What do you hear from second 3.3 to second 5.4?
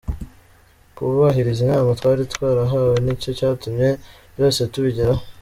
cyatumye byose tubigeraho.